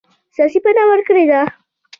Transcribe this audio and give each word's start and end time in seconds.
سیاسي 0.35 0.59
پناه 0.63 0.87
ورکړې 0.91 1.25
ده. 1.31 1.41